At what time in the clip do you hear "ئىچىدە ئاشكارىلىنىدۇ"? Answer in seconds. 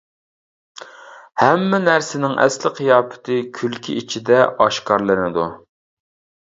4.01-5.51